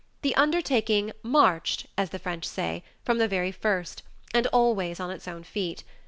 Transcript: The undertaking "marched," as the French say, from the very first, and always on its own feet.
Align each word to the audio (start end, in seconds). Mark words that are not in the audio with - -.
The 0.23 0.35
undertaking 0.35 1.11
"marched," 1.21 1.85
as 1.95 2.09
the 2.09 2.17
French 2.17 2.43
say, 2.45 2.83
from 3.05 3.19
the 3.19 3.27
very 3.27 3.51
first, 3.51 4.01
and 4.33 4.47
always 4.47 4.99
on 4.99 5.11
its 5.11 5.27
own 5.27 5.43
feet. 5.43 5.83